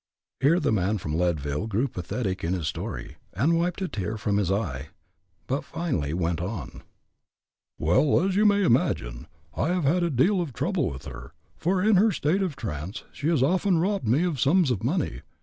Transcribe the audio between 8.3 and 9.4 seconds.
you may imagine,